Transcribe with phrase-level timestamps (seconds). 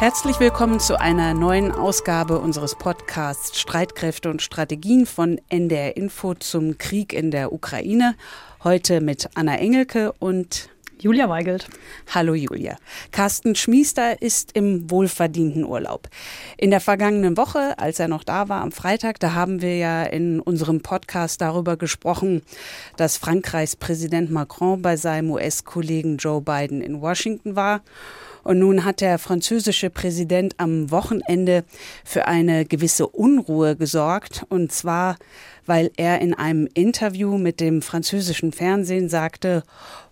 [0.00, 6.78] Herzlich willkommen zu einer neuen Ausgabe unseres Podcasts Streitkräfte und Strategien von NDR Info zum
[6.78, 8.14] Krieg in der Ukraine.
[8.64, 11.68] Heute mit Anna Engelke und Julia Weigelt.
[12.14, 12.78] Hallo Julia.
[13.10, 16.08] Carsten Schmiester ist im wohlverdienten Urlaub.
[16.56, 20.02] In der vergangenen Woche, als er noch da war am Freitag, da haben wir ja
[20.04, 22.40] in unserem Podcast darüber gesprochen,
[22.96, 27.82] dass Frankreichs Präsident Macron bei seinem US-Kollegen Joe Biden in Washington war
[28.44, 31.64] und nun hat der französische Präsident am Wochenende
[32.04, 34.44] für eine gewisse Unruhe gesorgt.
[34.48, 35.16] Und zwar,
[35.70, 39.62] weil er in einem Interview mit dem französischen Fernsehen sagte,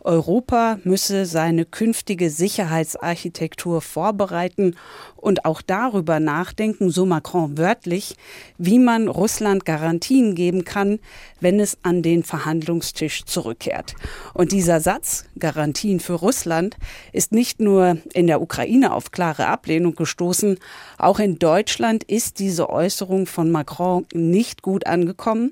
[0.04, 4.76] Europa müsse seine künftige Sicherheitsarchitektur vorbereiten
[5.16, 8.14] und auch darüber nachdenken, so Macron wörtlich,
[8.56, 11.00] wie man Russland Garantien geben kann,
[11.40, 13.96] wenn es an den Verhandlungstisch zurückkehrt.
[14.34, 16.76] Und dieser Satz, Garantien für Russland,
[17.12, 20.58] ist nicht nur in der Ukraine auf klare Ablehnung gestoßen,
[20.98, 25.47] auch in Deutschland ist diese Äußerung von Macron nicht gut angekommen.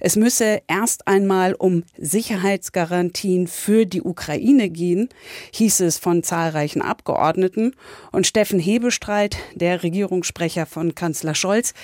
[0.00, 5.08] Es müsse erst einmal um Sicherheitsgarantien für die Ukraine gehen,
[5.52, 7.74] hieß es von zahlreichen Abgeordneten.
[8.12, 11.74] Und Steffen Hebestreit, der Regierungssprecher von Kanzler Scholz,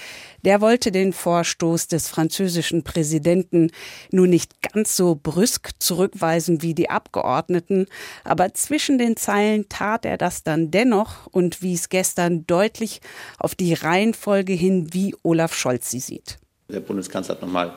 [0.44, 3.70] der wollte den Vorstoß des französischen Präsidenten
[4.10, 7.86] nun nicht ganz so brüsk zurückweisen wie die Abgeordneten,
[8.24, 13.00] aber zwischen den Zeilen tat er das dann dennoch und wies gestern deutlich
[13.38, 16.41] auf die Reihenfolge hin, wie Olaf Scholz sie sieht.
[16.72, 17.74] Der Bundeskanzler hat nochmal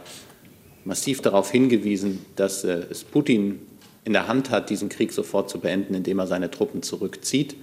[0.85, 3.59] massiv darauf hingewiesen, dass äh, es Putin
[4.05, 7.55] in der Hand hat, diesen Krieg sofort zu beenden, indem er seine Truppen zurückzieht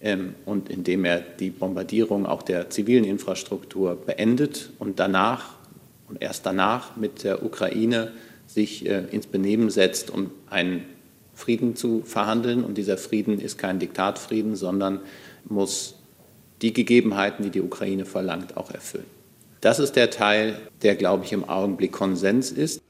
[0.00, 5.54] ähm, und indem er die Bombardierung auch der zivilen Infrastruktur beendet und danach
[6.08, 8.12] und erst danach mit der Ukraine
[8.46, 10.84] sich äh, ins Benehmen setzt, um einen
[11.34, 12.64] Frieden zu verhandeln.
[12.64, 15.00] Und dieser Frieden ist kein Diktatfrieden, sondern
[15.48, 15.96] muss
[16.62, 19.15] die Gegebenheiten, die die Ukraine verlangt, auch erfüllen.
[19.60, 22.82] Das ist der Teil, der, glaube ich, im Augenblick Konsens ist.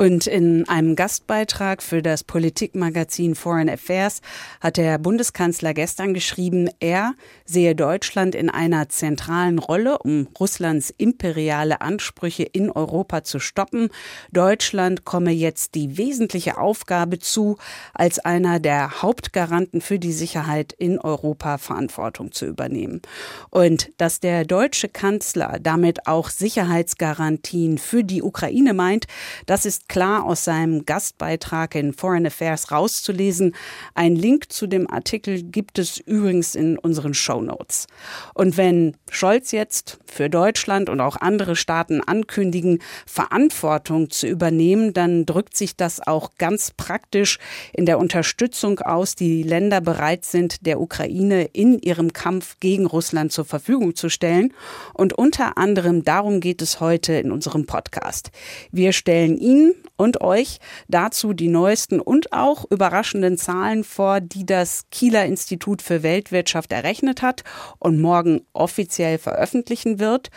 [0.00, 4.22] Und in einem Gastbeitrag für das Politikmagazin Foreign Affairs
[4.62, 7.12] hat der Bundeskanzler gestern geschrieben, er
[7.44, 13.90] sehe Deutschland in einer zentralen Rolle, um Russlands imperiale Ansprüche in Europa zu stoppen.
[14.32, 17.58] Deutschland komme jetzt die wesentliche Aufgabe zu,
[17.92, 23.02] als einer der Hauptgaranten für die Sicherheit in Europa Verantwortung zu übernehmen.
[23.50, 29.06] Und dass der deutsche Kanzler damit auch Sicherheitsgarantien für die Ukraine meint,
[29.44, 33.56] das ist klar aus seinem Gastbeitrag in Foreign Affairs rauszulesen.
[33.94, 37.88] Ein Link zu dem Artikel gibt es übrigens in unseren Show Notes.
[38.32, 45.26] Und wenn Scholz jetzt für Deutschland und auch andere Staaten ankündigen, Verantwortung zu übernehmen, dann
[45.26, 47.40] drückt sich das auch ganz praktisch
[47.72, 53.32] in der Unterstützung aus, die Länder bereit sind, der Ukraine in ihrem Kampf gegen Russland
[53.32, 54.54] zur Verfügung zu stellen.
[54.94, 58.30] Und unter anderem darum geht es heute in unserem Podcast.
[58.70, 60.58] Wir stellen Ihnen und euch
[60.88, 67.22] dazu die neuesten und auch überraschenden Zahlen vor, die das Kieler Institut für Weltwirtschaft errechnet
[67.22, 67.44] hat
[67.78, 70.30] und morgen offiziell veröffentlichen wird.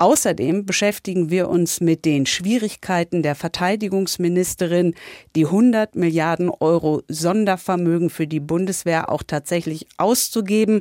[0.00, 4.94] Außerdem beschäftigen wir uns mit den Schwierigkeiten der Verteidigungsministerin,
[5.34, 10.80] die 100 Milliarden Euro Sondervermögen für die Bundeswehr auch tatsächlich auszugeben.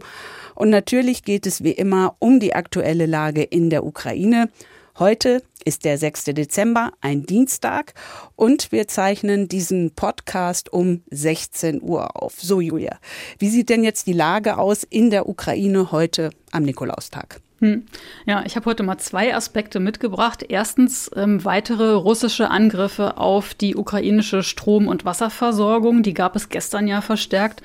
[0.54, 4.50] Und natürlich geht es wie immer um die aktuelle Lage in der Ukraine.
[5.00, 6.24] Heute ist der 6.
[6.24, 7.94] Dezember, ein Dienstag,
[8.36, 12.42] und wir zeichnen diesen Podcast um 16 Uhr auf.
[12.42, 12.98] So, Julia,
[13.38, 17.42] wie sieht denn jetzt die Lage aus in der Ukraine heute am Nikolaustag?
[17.60, 17.86] Hm.
[18.26, 20.44] Ja, ich habe heute mal zwei Aspekte mitgebracht.
[20.50, 26.02] Erstens ähm, weitere russische Angriffe auf die ukrainische Strom- und Wasserversorgung.
[26.02, 27.62] Die gab es gestern ja verstärkt.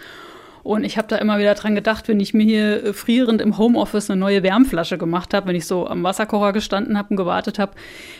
[0.63, 3.59] Und ich habe da immer wieder dran gedacht, wenn ich mir hier äh, frierend im
[3.59, 7.59] Homeoffice eine neue Wärmflasche gemacht habe, wenn ich so am Wasserkocher gestanden habe und gewartet
[7.59, 7.73] habe,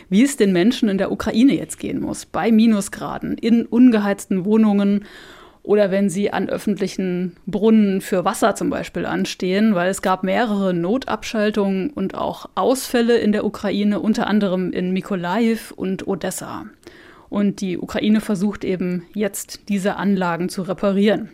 [0.09, 5.05] wie es den Menschen in der Ukraine jetzt gehen muss, bei Minusgraden, in ungeheizten Wohnungen
[5.63, 10.73] oder wenn sie an öffentlichen Brunnen für Wasser zum Beispiel anstehen, weil es gab mehrere
[10.73, 16.65] Notabschaltungen und auch Ausfälle in der Ukraine, unter anderem in Mikolajiw und Odessa.
[17.29, 21.29] Und die Ukraine versucht eben jetzt diese Anlagen zu reparieren.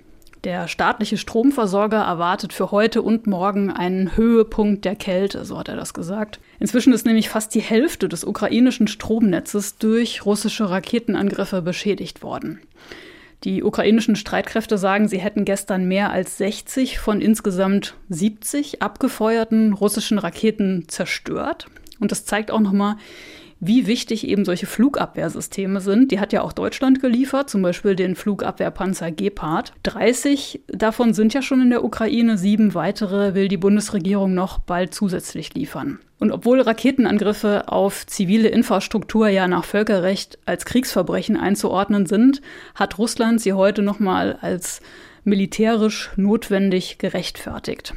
[0.46, 5.76] Der staatliche Stromversorger erwartet für heute und morgen einen Höhepunkt der Kälte, so hat er
[5.76, 6.40] das gesagt.
[6.60, 12.62] Inzwischen ist nämlich fast die Hälfte des ukrainischen Stromnetzes durch russische Raketenangriffe beschädigt worden.
[13.44, 20.20] Die ukrainischen Streitkräfte sagen, sie hätten gestern mehr als 60 von insgesamt 70 abgefeuerten russischen
[20.20, 21.68] Raketen zerstört.
[22.00, 22.96] Und das zeigt auch nochmal,
[23.60, 26.12] wie wichtig eben solche Flugabwehrsysteme sind.
[26.12, 29.74] Die hat ja auch Deutschland geliefert, zum Beispiel den Flugabwehrpanzer Gepard.
[29.84, 34.94] 30 davon sind ja schon in der Ukraine, sieben weitere will die Bundesregierung noch bald
[34.94, 36.00] zusätzlich liefern.
[36.20, 42.42] Und obwohl Raketenangriffe auf zivile Infrastruktur ja nach Völkerrecht als Kriegsverbrechen einzuordnen sind,
[42.76, 44.82] hat Russland sie heute nochmal als
[45.24, 47.94] militärisch notwendig gerechtfertigt.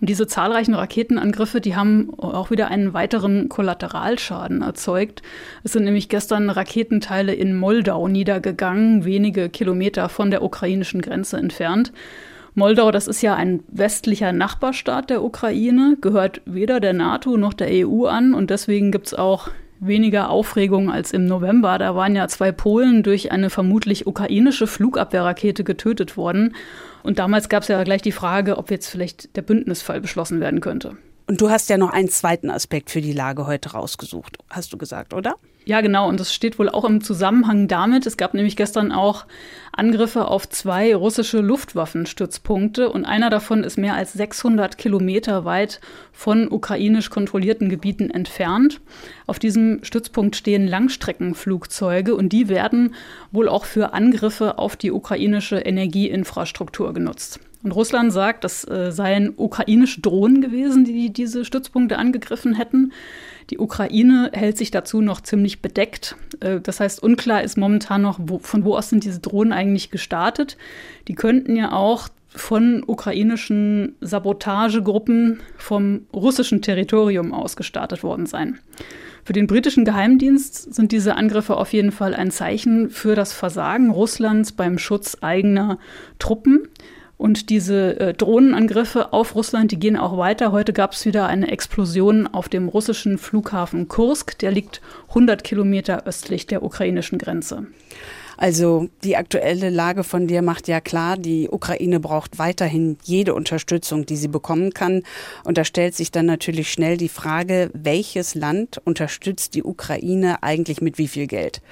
[0.00, 5.22] Und diese zahlreichen Raketenangriffe, die haben auch wieder einen weiteren Kollateralschaden erzeugt.
[5.62, 11.92] Es sind nämlich gestern Raketenteile in Moldau niedergegangen, wenige Kilometer von der ukrainischen Grenze entfernt.
[12.56, 17.68] Moldau, das ist ja ein westlicher Nachbarstaat der Ukraine, gehört weder der NATO noch der
[17.70, 19.48] EU an und deswegen gibt es auch
[19.80, 21.78] weniger Aufregung als im November.
[21.78, 26.54] Da waren ja zwei Polen durch eine vermutlich ukrainische Flugabwehrrakete getötet worden.
[27.04, 30.60] Und damals gab es ja gleich die Frage, ob jetzt vielleicht der Bündnisfall beschlossen werden
[30.60, 30.96] könnte.
[31.26, 34.78] Und du hast ja noch einen zweiten Aspekt für die Lage heute rausgesucht, hast du
[34.78, 35.36] gesagt, oder?
[35.66, 36.08] Ja, genau.
[36.08, 38.06] Und das steht wohl auch im Zusammenhang damit.
[38.06, 39.24] Es gab nämlich gestern auch
[39.72, 45.80] Angriffe auf zwei russische Luftwaffenstützpunkte und einer davon ist mehr als 600 Kilometer weit
[46.12, 48.80] von ukrainisch kontrollierten Gebieten entfernt.
[49.26, 52.94] Auf diesem Stützpunkt stehen Langstreckenflugzeuge und die werden
[53.32, 57.40] wohl auch für Angriffe auf die ukrainische Energieinfrastruktur genutzt.
[57.64, 62.92] Und Russland sagt, das äh, seien ukrainische Drohnen gewesen, die diese Stützpunkte angegriffen hätten.
[63.50, 66.14] Die Ukraine hält sich dazu noch ziemlich bedeckt.
[66.40, 69.90] Äh, das heißt, unklar ist momentan noch, wo, von wo aus sind diese Drohnen eigentlich
[69.90, 70.58] gestartet.
[71.08, 78.58] Die könnten ja auch von ukrainischen Sabotagegruppen vom russischen Territorium aus gestartet worden sein.
[79.24, 83.90] Für den britischen Geheimdienst sind diese Angriffe auf jeden Fall ein Zeichen für das Versagen
[83.90, 85.78] Russlands beim Schutz eigener
[86.18, 86.68] Truppen.
[87.16, 90.52] Und diese äh, Drohnenangriffe auf Russland, die gehen auch weiter.
[90.52, 94.38] Heute gab es wieder eine Explosion auf dem russischen Flughafen Kursk.
[94.38, 94.80] Der liegt
[95.10, 97.66] 100 Kilometer östlich der ukrainischen Grenze.
[98.36, 104.06] Also die aktuelle Lage von dir macht ja klar, die Ukraine braucht weiterhin jede Unterstützung,
[104.06, 105.02] die sie bekommen kann.
[105.44, 110.80] Und da stellt sich dann natürlich schnell die Frage, welches Land unterstützt die Ukraine eigentlich
[110.80, 111.62] mit wie viel Geld?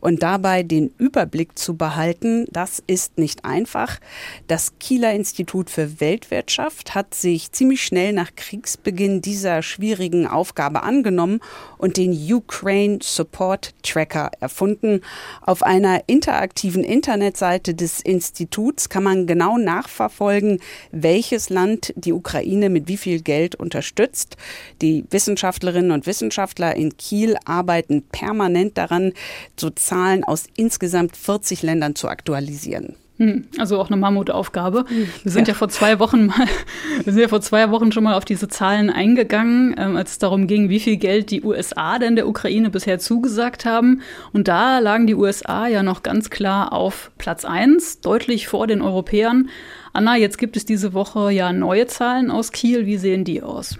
[0.00, 3.98] Und dabei den Überblick zu behalten, das ist nicht einfach.
[4.46, 11.40] Das Kieler Institut für Weltwirtschaft hat sich ziemlich schnell nach Kriegsbeginn dieser schwierigen Aufgabe angenommen
[11.76, 15.00] und den Ukraine Support Tracker erfunden.
[15.42, 20.60] Auf einer interaktiven Internetseite des Instituts kann man genau nachverfolgen,
[20.90, 24.36] welches Land die Ukraine mit wie viel Geld unterstützt.
[24.82, 29.12] Die Wissenschaftlerinnen und Wissenschaftler in Kiel arbeiten permanent daran,
[29.58, 32.94] so Zahlen aus insgesamt 40 Ländern zu aktualisieren.
[33.16, 34.84] Hm, also auch eine Mammutaufgabe.
[35.24, 35.54] Wir sind ja.
[35.54, 35.58] ja.
[35.58, 36.46] vor zwei Wochen mal,
[37.04, 40.18] wir sind ja vor zwei Wochen schon mal auf diese Zahlen eingegangen, ähm, als es
[40.18, 44.02] darum ging, wie viel Geld die USA denn der Ukraine bisher zugesagt haben.
[44.32, 48.82] Und da lagen die USA ja noch ganz klar auf Platz eins, deutlich vor den
[48.82, 49.48] Europäern.
[49.92, 52.86] Anna, jetzt gibt es diese Woche ja neue Zahlen aus Kiel.
[52.86, 53.78] Wie sehen die aus?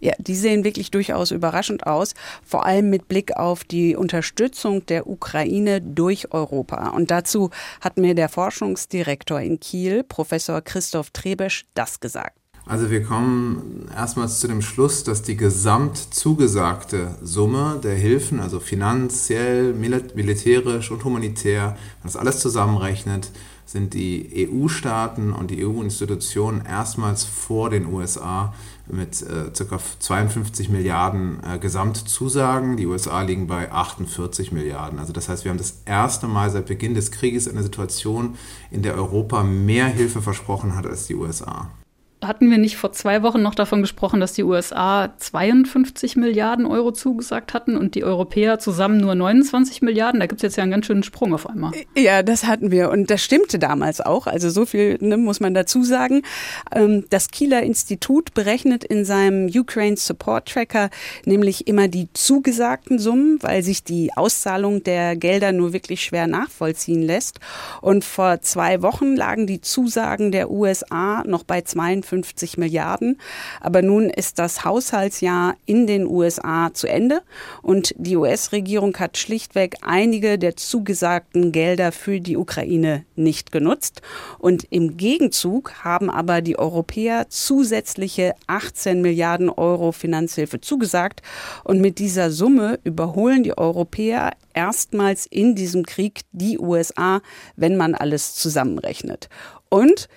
[0.00, 5.06] Ja, die sehen wirklich durchaus überraschend aus, vor allem mit Blick auf die Unterstützung der
[5.06, 6.90] Ukraine durch Europa.
[6.90, 7.50] Und dazu
[7.80, 12.36] hat mir der Forschungsdirektor in Kiel, Professor Christoph Trebesch, das gesagt.
[12.68, 18.58] Also wir kommen erstmals zu dem Schluss, dass die gesamt zugesagte Summe der Hilfen, also
[18.58, 23.30] finanziell, militärisch und humanitär, wenn das alles zusammenrechnet,
[23.66, 28.52] sind die EU-Staaten und die EU-Institutionen erstmals vor den USA
[28.88, 29.78] mit äh, ca.
[29.98, 32.76] 52 Milliarden äh, Gesamtzusagen.
[32.76, 34.98] Die USA liegen bei 48 Milliarden.
[34.98, 38.36] Also das heißt, wir haben das erste Mal seit Beginn des Krieges eine Situation,
[38.70, 41.70] in der Europa mehr Hilfe versprochen hat als die USA
[42.26, 46.92] hatten wir nicht vor zwei Wochen noch davon gesprochen, dass die USA 52 Milliarden Euro
[46.92, 50.20] zugesagt hatten und die Europäer zusammen nur 29 Milliarden?
[50.20, 51.72] Da gibt es jetzt ja einen ganz schönen Sprung auf einmal.
[51.96, 54.26] Ja, das hatten wir und das stimmte damals auch.
[54.26, 56.22] Also so viel ne, muss man dazu sagen.
[56.74, 60.90] Ähm, das Kieler Institut berechnet in seinem Ukraine Support Tracker
[61.24, 67.02] nämlich immer die zugesagten Summen, weil sich die Auszahlung der Gelder nur wirklich schwer nachvollziehen
[67.02, 67.40] lässt.
[67.80, 73.18] Und vor zwei Wochen lagen die Zusagen der USA noch bei 52 52 Milliarden.
[73.60, 77.22] Aber nun ist das Haushaltsjahr in den USA zu Ende
[77.62, 84.02] und die US-Regierung hat schlichtweg einige der zugesagten Gelder für die Ukraine nicht genutzt.
[84.38, 91.22] Und im Gegenzug haben aber die Europäer zusätzliche 18 Milliarden Euro Finanzhilfe zugesagt.
[91.64, 97.20] Und mit dieser Summe überholen die Europäer erstmals in diesem Krieg die USA,
[97.56, 99.28] wenn man alles zusammenrechnet.
[99.68, 100.08] Und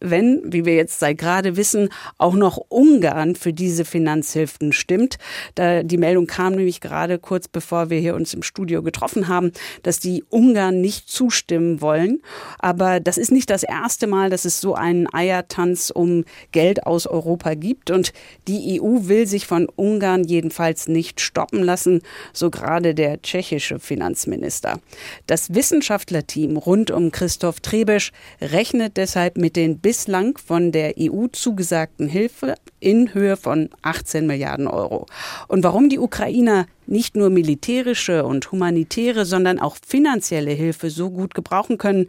[0.00, 1.88] wenn, wie wir jetzt seit gerade wissen,
[2.18, 5.18] auch noch Ungarn für diese Finanzhilfen stimmt.
[5.54, 9.52] Da die Meldung kam nämlich gerade kurz bevor wir hier uns im Studio getroffen haben,
[9.82, 12.22] dass die Ungarn nicht zustimmen wollen.
[12.58, 17.06] Aber das ist nicht das erste Mal, dass es so einen Eiertanz um Geld aus
[17.06, 17.90] Europa gibt.
[17.90, 18.12] Und
[18.46, 22.02] die EU will sich von Ungarn jedenfalls nicht stoppen lassen,
[22.32, 24.80] so gerade der tschechische Finanzminister.
[25.26, 32.08] Das Wissenschaftlerteam rund um Christoph Trebesch rechnet deshalb mit den bislang von der EU zugesagten
[32.08, 35.06] Hilfe in Höhe von 18 Milliarden Euro.
[35.46, 41.34] Und warum die Ukrainer nicht nur militärische und humanitäre, sondern auch finanzielle Hilfe so gut
[41.34, 42.08] gebrauchen können,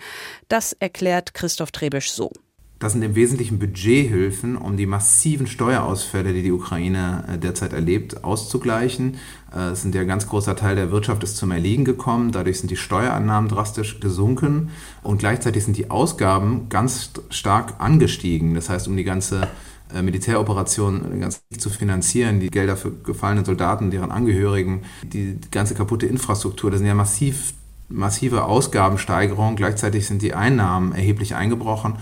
[0.50, 2.34] das erklärt Christoph Trebesch so.
[2.80, 8.24] Das sind im Wesentlichen Budgethilfen, um die massiven Steuerausfälle, die die Ukraine äh, derzeit erlebt,
[8.24, 9.18] auszugleichen.
[9.54, 12.32] Äh, es sind ja ein ganz großer Teil der Wirtschaft ist zum Erliegen gekommen.
[12.32, 14.70] Dadurch sind die Steuerannahmen drastisch gesunken
[15.04, 18.56] und gleichzeitig sind die Ausgaben ganz stark angestiegen.
[18.56, 19.50] Das heißt, um die ganze
[19.94, 26.06] äh, Militäroperation ganz zu finanzieren, die Gelder für gefallene Soldaten, deren Angehörigen, die ganze kaputte
[26.06, 27.54] Infrastruktur, das sind ja massiv,
[27.90, 29.58] massive Ausgabensteigerungen.
[29.58, 31.96] Gleichzeitig sind die Einnahmen erheblich eingebrochen.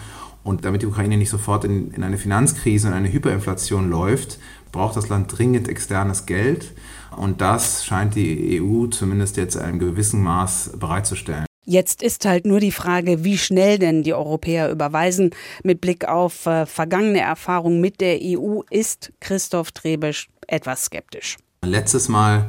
[0.48, 4.40] Und damit die Ukraine nicht sofort in, in eine Finanzkrise und eine Hyperinflation läuft,
[4.72, 6.74] braucht das Land dringend externes Geld.
[7.18, 11.46] Und das scheint die EU zumindest jetzt in einem gewissen Maß bereitzustellen.
[11.66, 15.32] Jetzt ist halt nur die Frage, wie schnell denn die Europäer überweisen.
[15.64, 21.36] Mit Blick auf äh, vergangene Erfahrungen mit der EU ist Christoph Trebesch etwas skeptisch.
[21.66, 22.48] Letztes Mal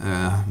[0.00, 0.04] äh,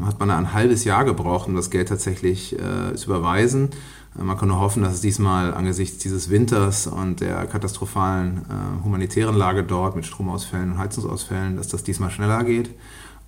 [0.06, 3.72] hat man ein halbes Jahr gebraucht, um das Geld tatsächlich äh, zu überweisen.
[4.16, 9.36] Man kann nur hoffen, dass es diesmal angesichts dieses Winters und der katastrophalen äh, humanitären
[9.36, 12.70] Lage dort mit Stromausfällen und Heizungsausfällen, dass das diesmal schneller geht.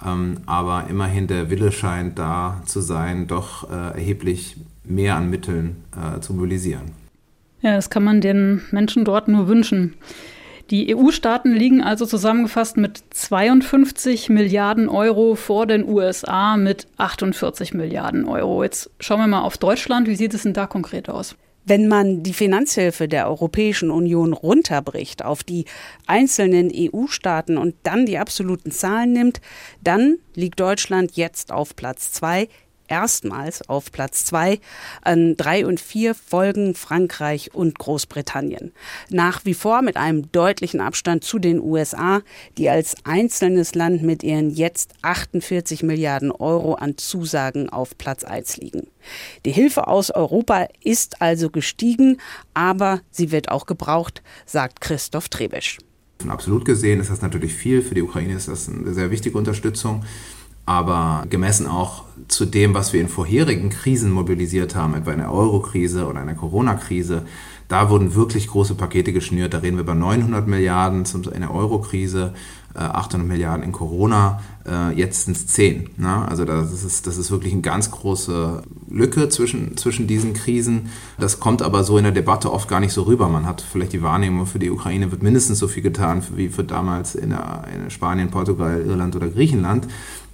[0.05, 5.77] Ähm, aber immerhin der Wille scheint da zu sein, doch äh, erheblich mehr an Mitteln
[5.95, 6.91] äh, zu mobilisieren.
[7.61, 9.95] Ja, das kann man den Menschen dort nur wünschen.
[10.71, 18.25] Die EU-Staaten liegen also zusammengefasst mit 52 Milliarden Euro vor den USA mit 48 Milliarden
[18.25, 18.63] Euro.
[18.63, 20.07] Jetzt schauen wir mal auf Deutschland.
[20.07, 21.35] Wie sieht es denn da konkret aus?
[21.67, 25.65] Wenn man die Finanzhilfe der Europäischen Union runterbricht auf die
[26.07, 29.41] einzelnen EU-Staaten und dann die absoluten Zahlen nimmt,
[29.83, 32.49] dann liegt Deutschland jetzt auf Platz zwei
[32.87, 34.59] erstmals auf Platz zwei.
[35.01, 38.71] An drei und vier folgen Frankreich und Großbritannien.
[39.09, 42.21] Nach wie vor mit einem deutlichen Abstand zu den USA,
[42.57, 48.57] die als einzelnes Land mit ihren jetzt 48 Milliarden Euro an Zusagen auf Platz eins
[48.57, 48.87] liegen.
[49.45, 52.17] Die Hilfe aus Europa ist also gestiegen,
[52.53, 55.77] aber sie wird auch gebraucht, sagt Christoph Trebesch.
[56.27, 57.81] Absolut gesehen ist das natürlich viel.
[57.81, 60.03] Für die Ukraine ist das eine sehr wichtige Unterstützung.
[60.65, 65.31] Aber gemessen auch zu dem, was wir in vorherigen Krisen mobilisiert haben, etwa in der
[65.31, 67.23] Euro-Krise oder in der Corona-Krise,
[67.67, 69.53] da wurden wirklich große Pakete geschnürt.
[69.53, 71.03] Da reden wir über 900 Milliarden
[71.33, 72.33] in der Euro-Krise,
[72.75, 76.03] 800 äh, Milliarden in Corona, äh, jetzt sind es 10.
[76.03, 80.89] Also das ist, das ist wirklich eine ganz große Lücke zwischen, zwischen diesen Krisen.
[81.17, 83.29] Das kommt aber so in der Debatte oft gar nicht so rüber.
[83.29, 86.63] Man hat vielleicht die Wahrnehmung, für die Ukraine wird mindestens so viel getan wie für
[86.63, 89.87] damals in, der, in Spanien, Portugal, Irland oder Griechenland.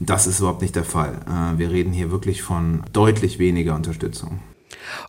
[0.03, 1.19] Das ist überhaupt nicht der Fall.
[1.27, 4.39] Äh, wir reden hier wirklich von deutlich weniger Unterstützung.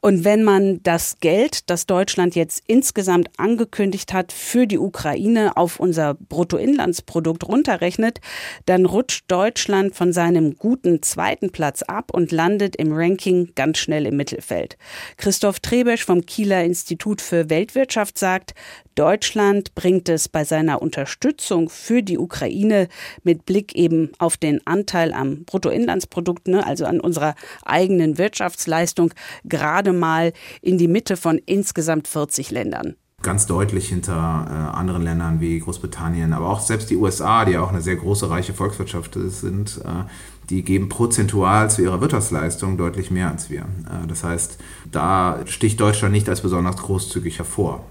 [0.03, 5.81] Und wenn man das Geld, das Deutschland jetzt insgesamt angekündigt hat für die Ukraine auf
[5.81, 8.21] unser Bruttoinlandsprodukt runterrechnet,
[8.67, 14.07] dann rutscht Deutschland von seinem guten zweiten Platz ab und landet im Ranking ganz schnell
[14.07, 14.77] im Mittelfeld.
[15.17, 18.55] Christoph Trebesch vom Kieler Institut für Weltwirtschaft sagt,
[18.95, 22.89] Deutschland bringt es bei seiner Unterstützung für die Ukraine
[23.23, 27.35] mit Blick eben auf den Anteil am Bruttoinlandsprodukt, ne, also an unserer
[27.65, 29.13] eigenen Wirtschaftsleistung,
[29.45, 35.41] gerade mal in die Mitte von insgesamt 40 Ländern ganz deutlich hinter äh, anderen Ländern
[35.41, 39.17] wie Großbritannien, aber auch selbst die USA, die ja auch eine sehr große, reiche Volkswirtschaft
[39.27, 40.05] sind, äh,
[40.51, 43.61] die geben prozentual zu ihrer Wirtschaftsleistung deutlich mehr als wir.
[43.61, 44.59] Äh, das heißt,
[44.91, 47.85] da sticht Deutschland nicht als besonders großzügig hervor.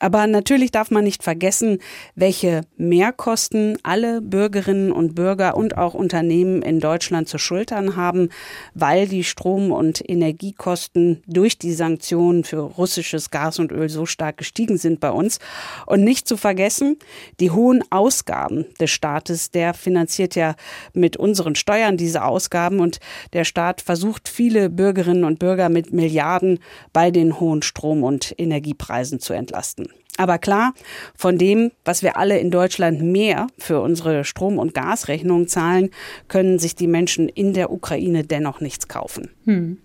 [0.00, 1.78] Aber natürlich darf man nicht vergessen,
[2.16, 8.28] welche Mehrkosten alle Bürgerinnen und Bürger und auch Unternehmen in Deutschland zu schultern haben,
[8.74, 14.36] weil die Strom- und Energiekosten durch die Sanktionen für russisches Gas und Öl so stark
[14.36, 15.38] gestiegen sind bei uns.
[15.86, 16.98] Und nicht zu vergessen,
[17.38, 20.56] die hohen Ausgaben des Staates, der finanziert ja
[20.92, 22.98] mit unseren Steuern diese Ausgaben und
[23.32, 26.58] der Staat versucht viele Bürgerinnen und Bürger mit Milliarden
[26.92, 29.93] bei den hohen Strom- und Energiepreisen zu entlasten.
[30.16, 30.74] Aber klar,
[31.16, 35.90] von dem, was wir alle in Deutschland mehr für unsere Strom- und Gasrechnungen zahlen,
[36.28, 39.30] können sich die Menschen in der Ukraine dennoch nichts kaufen.
[39.44, 39.78] Hm.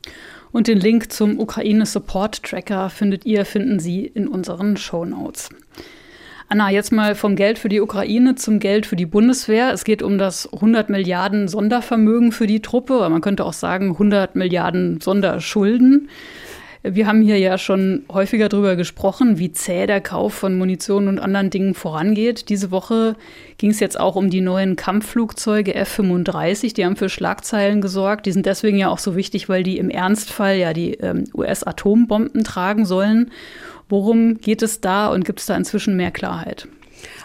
[0.52, 5.50] Und den Link zum Ukraine Support Tracker findet ihr, finden Sie in unseren Show Notes.
[6.52, 9.72] Anna, jetzt mal vom Geld für die Ukraine zum Geld für die Bundeswehr.
[9.72, 13.08] Es geht um das 100 Milliarden Sondervermögen für die Truppe.
[13.08, 16.10] Man könnte auch sagen 100 Milliarden Sonderschulden.
[16.82, 21.20] Wir haben hier ja schon häufiger darüber gesprochen, wie zäh der Kauf von Munition und
[21.20, 22.48] anderen Dingen vorangeht.
[22.48, 23.18] Diese Woche
[23.58, 26.74] ging es jetzt auch um die neuen Kampfflugzeuge F-35.
[26.74, 28.26] Die haben für Schlagzeilen gesorgt.
[28.28, 32.46] Die sind deswegen ja auch so wichtig, weil die im Ernstfall ja die ähm, US-Atombomben
[32.46, 33.32] tragen sollen.
[33.90, 36.70] Worum geht es da und gibt es da inzwischen mehr Klarheit?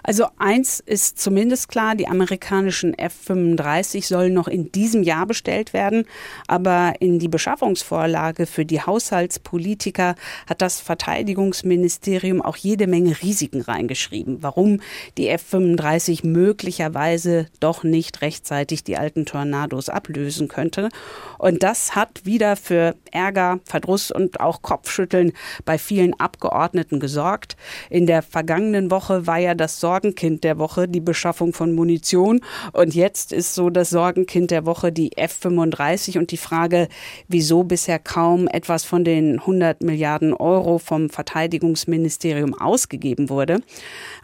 [0.07, 6.05] Also eins ist zumindest klar, die amerikanischen F-35 sollen noch in diesem Jahr bestellt werden,
[6.47, 10.15] aber in die Beschaffungsvorlage für die Haushaltspolitiker
[10.47, 14.83] hat das Verteidigungsministerium auch jede Menge Risiken reingeschrieben, warum
[15.17, 20.91] die F-35 möglicherweise doch nicht rechtzeitig die alten Tornados ablösen könnte.
[21.39, 25.33] Und das hat wieder für Ärger, Verdruss und auch Kopfschütteln
[25.65, 27.57] bei vielen Abgeordneten gesorgt.
[27.89, 32.41] In der vergangenen Woche war ja das Sorgen Sorgenkind der Woche die Beschaffung von Munition.
[32.73, 36.89] Und jetzt ist so das Sorgenkind der Woche die F-35 und die Frage,
[37.29, 43.61] wieso bisher kaum etwas von den 100 Milliarden Euro vom Verteidigungsministerium ausgegeben wurde.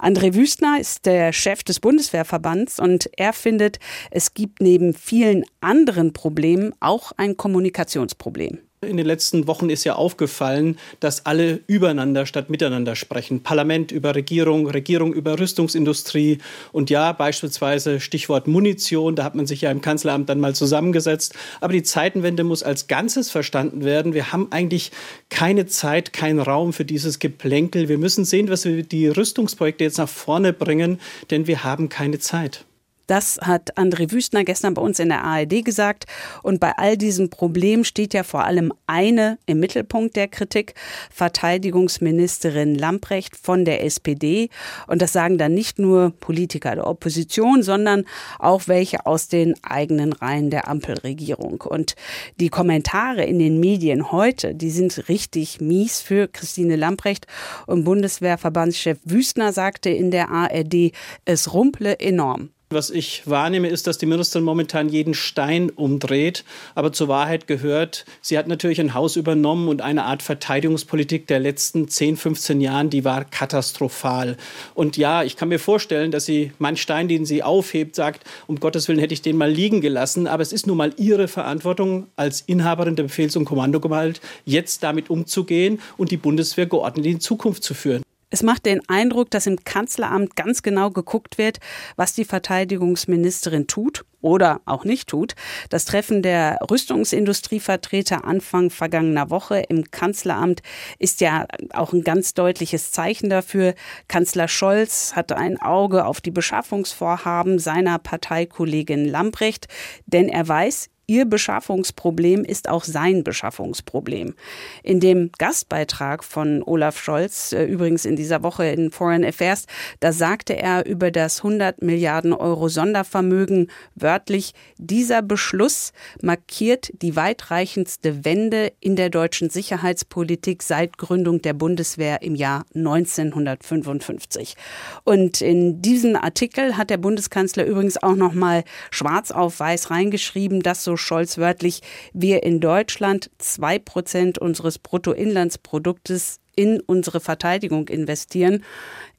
[0.01, 3.79] André Wüstner ist der Chef des Bundeswehrverbands und er findet,
[4.11, 8.59] es gibt neben vielen anderen Problemen auch ein Kommunikationsproblem.
[8.83, 13.43] In den letzten Wochen ist ja aufgefallen, dass alle übereinander statt miteinander sprechen.
[13.43, 16.39] Parlament über Regierung, Regierung über Rüstungsindustrie
[16.73, 21.35] und ja, beispielsweise Stichwort Munition, da hat man sich ja im Kanzleramt dann mal zusammengesetzt.
[21.61, 24.15] Aber die Zeitenwende muss als Ganzes verstanden werden.
[24.15, 24.93] Wir haben eigentlich
[25.29, 27.91] keine Zeit, keinen Raum für dieses Geplänkel.
[27.91, 32.19] Wir müssen sehen, was wir die Rüstungsprojekte jetzt nach vorne bringen, denn wir haben keine
[32.19, 32.65] Zeit.
[33.11, 36.05] Das hat André Wüstner gestern bei uns in der ARD gesagt.
[36.45, 40.75] Und bei all diesen Problemen steht ja vor allem eine im Mittelpunkt der Kritik,
[41.11, 44.49] Verteidigungsministerin Lamprecht von der SPD.
[44.87, 48.05] Und das sagen dann nicht nur Politiker der Opposition, sondern
[48.39, 51.63] auch welche aus den eigenen Reihen der Ampelregierung.
[51.63, 51.97] Und
[52.39, 57.27] die Kommentare in den Medien heute, die sind richtig mies für Christine Lamprecht.
[57.67, 60.93] Und Bundeswehrverbandschef Wüstner sagte in der ARD,
[61.25, 62.51] es rumple enorm.
[62.73, 66.45] Was ich wahrnehme, ist, dass die Ministerin momentan jeden Stein umdreht.
[66.77, 71.41] Aber zur Wahrheit gehört, sie hat natürlich ein Haus übernommen und eine Art Verteidigungspolitik der
[71.41, 74.37] letzten 10, 15 Jahren, die war katastrophal.
[74.75, 78.61] Und ja, ich kann mir vorstellen, dass sie manchen Stein, den sie aufhebt, sagt, um
[78.61, 80.29] Gottes Willen hätte ich den mal liegen gelassen.
[80.29, 85.11] Aber es ist nun mal ihre Verantwortung als Inhaberin der Befehls- und Kommandogewalt, jetzt damit
[85.11, 88.05] umzugehen und die Bundeswehr geordnet in Zukunft zu führen.
[88.31, 91.59] Es macht den Eindruck, dass im Kanzleramt ganz genau geguckt wird,
[91.97, 95.35] was die Verteidigungsministerin tut oder auch nicht tut.
[95.69, 100.63] Das Treffen der Rüstungsindustrievertreter Anfang vergangener Woche im Kanzleramt
[101.01, 103.75] ist ja auch ein ganz deutliches Zeichen dafür.
[104.07, 109.67] Kanzler Scholz hat ein Auge auf die Beschaffungsvorhaben seiner Parteikollegin Lambrecht,
[110.07, 114.37] denn er weiß, Ihr Beschaffungsproblem ist auch sein Beschaffungsproblem.
[114.85, 119.67] In dem Gastbeitrag von Olaf Scholz, äh, übrigens in dieser Woche in Foreign Affairs,
[119.99, 125.93] da sagte er über das 100 Milliarden Euro Sondervermögen wörtlich, dieser Beschluss
[126.23, 134.55] markiert die weitreichendste Wende in der deutschen Sicherheitspolitik seit Gründung der Bundeswehr im Jahr 1955.
[135.03, 140.63] Und in diesen Artikel hat der Bundeskanzler übrigens auch noch mal schwarz auf weiß reingeschrieben,
[140.63, 141.81] dass so Scholz wörtlich,
[142.13, 148.65] wir in Deutschland zwei Prozent unseres Bruttoinlandsproduktes in unsere Verteidigung investieren.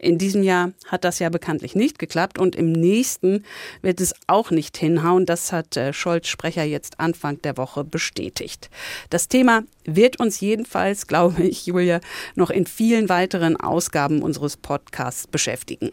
[0.02, 3.46] In diesem Jahr hat das ja bekanntlich nicht geklappt und im nächsten
[3.84, 5.28] wird es auch nicht hinhauen.
[5.28, 8.72] Das hat äh, Scholz Sprecher jetzt Anfang der Woche bestätigt.
[9.12, 12.02] Das Thema wird uns jedenfalls, glaube ich, Julia,
[12.34, 15.92] noch in vielen weiteren Ausgaben unseres Podcasts beschäftigen.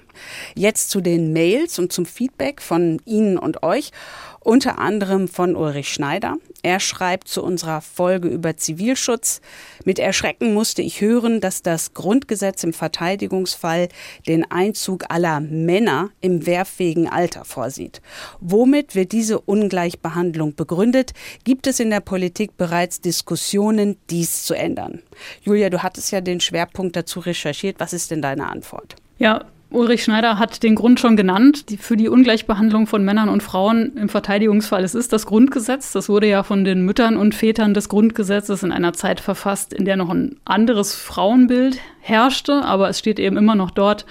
[0.55, 3.93] Jetzt zu den Mails und zum Feedback von Ihnen und euch,
[4.41, 6.39] unter anderem von Ulrich Schneider.
[6.63, 9.41] Er schreibt zu unserer Folge über Zivilschutz.
[9.85, 13.89] Mit Erschrecken musste ich hören, dass das Grundgesetz im Verteidigungsfall
[14.27, 18.01] den Einzug aller Männer im wehrfähigen Alter vorsieht.
[18.41, 21.13] Womit wird diese Ungleichbehandlung begründet?
[21.45, 25.03] Gibt es in der Politik bereits Diskussionen, dies zu ändern?
[25.43, 27.81] Julia, du hattest ja den Schwerpunkt dazu recherchiert.
[27.81, 28.97] Was ist denn deine Antwort?
[29.19, 31.69] Ja, Ulrich Schneider hat den Grund schon genannt.
[31.69, 35.93] Die, für die Ungleichbehandlung von Männern und Frauen im Verteidigungsfall, es ist das Grundgesetz.
[35.93, 39.85] Das wurde ja von den Müttern und Vätern des Grundgesetzes in einer Zeit verfasst, in
[39.85, 44.07] der noch ein anderes Frauenbild herrschte, aber es steht eben immer noch dort,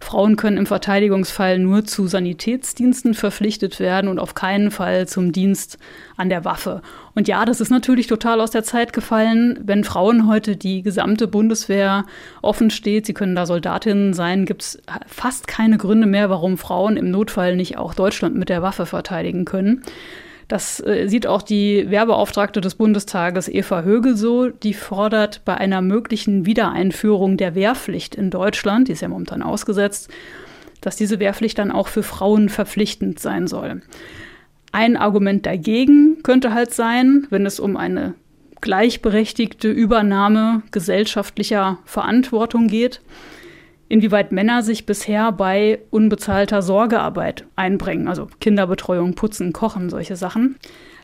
[0.00, 5.78] Frauen können im Verteidigungsfall nur zu Sanitätsdiensten verpflichtet werden und auf keinen Fall zum Dienst
[6.16, 6.82] an der Waffe.
[7.14, 9.58] Und ja, das ist natürlich total aus der Zeit gefallen.
[9.62, 12.06] Wenn Frauen heute die gesamte Bundeswehr
[12.40, 16.96] offen steht, sie können da Soldatinnen sein, gibt es fast keine Gründe mehr, warum Frauen
[16.96, 19.82] im Notfall nicht auch Deutschland mit der Waffe verteidigen können.
[20.50, 24.48] Das äh, sieht auch die Werbeauftragte des Bundestages Eva Högel so.
[24.48, 30.10] Die fordert bei einer möglichen Wiedereinführung der Wehrpflicht in Deutschland, die ist ja momentan ausgesetzt,
[30.80, 33.82] dass diese Wehrpflicht dann auch für Frauen verpflichtend sein soll.
[34.72, 38.14] Ein Argument dagegen könnte halt sein, wenn es um eine
[38.60, 43.02] gleichberechtigte Übernahme gesellschaftlicher Verantwortung geht,
[43.90, 50.56] inwieweit Männer sich bisher bei unbezahlter Sorgearbeit einbringen, also Kinderbetreuung, Putzen, Kochen, solche Sachen.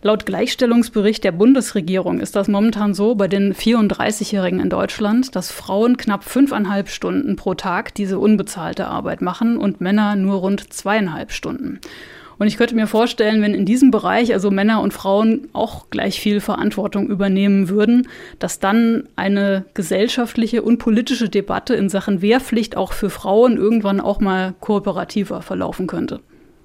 [0.03, 5.96] Laut Gleichstellungsbericht der Bundesregierung ist das momentan so bei den 34-Jährigen in Deutschland, dass Frauen
[5.96, 11.81] knapp fünfeinhalb Stunden pro Tag diese unbezahlte Arbeit machen und Männer nur rund zweieinhalb Stunden.
[12.38, 16.20] Und ich könnte mir vorstellen, wenn in diesem Bereich also Männer und Frauen auch gleich
[16.20, 22.92] viel Verantwortung übernehmen würden, dass dann eine gesellschaftliche und politische Debatte in Sachen Wehrpflicht auch
[22.92, 26.20] für Frauen irgendwann auch mal kooperativer verlaufen könnte.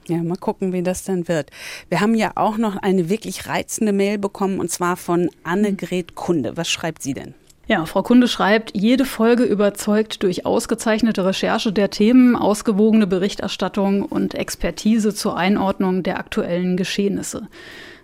[0.07, 1.51] Ja, mal gucken, wie das dann wird.
[1.89, 6.57] Wir haben ja auch noch eine wirklich reizende Mail bekommen und zwar von Annegret Kunde.
[6.57, 7.33] Was schreibt sie denn?
[7.71, 14.35] Ja, Frau Kunde schreibt, jede Folge überzeugt durch ausgezeichnete Recherche der Themen, ausgewogene Berichterstattung und
[14.35, 17.47] Expertise zur Einordnung der aktuellen Geschehnisse.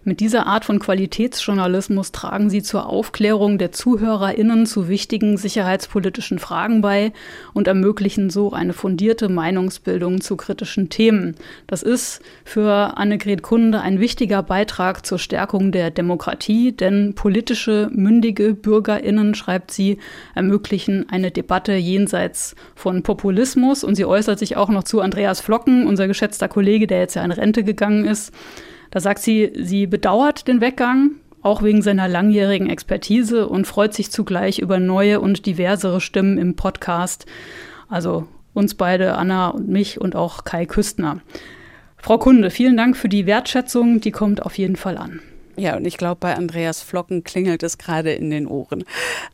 [0.08, 6.80] Mit dieser Art von Qualitätsjournalismus tragen sie zur Aufklärung der ZuhörerInnen zu wichtigen sicherheitspolitischen Fragen
[6.80, 7.12] bei
[7.54, 11.36] und ermöglichen so eine fundierte Meinungsbildung zu kritischen Themen.
[11.68, 18.54] Das ist für Annegret Kunde ein wichtiger Beitrag zur Stärkung der Demokratie, denn politische, mündige
[18.54, 19.98] BürgerInnen, schreibt sie,
[20.34, 25.86] ermöglichen eine Debatte jenseits von Populismus und sie äußert sich auch noch zu Andreas Flocken,
[25.86, 28.32] unser geschätzter Kollege, der jetzt ja in Rente gegangen ist.
[28.92, 34.12] Da sagt sie, sie bedauert den Weggang, auch wegen seiner langjährigen Expertise und freut sich
[34.12, 37.26] zugleich über neue und diversere Stimmen im Podcast.
[37.90, 41.22] Also uns beide, Anna und mich und auch Kai Küstner.
[41.98, 45.22] Frau Kunde, vielen Dank für die Wertschätzung, die kommt auf jeden Fall an.
[45.58, 48.84] Ja, und ich glaube, bei Andreas Flocken klingelt es gerade in den Ohren.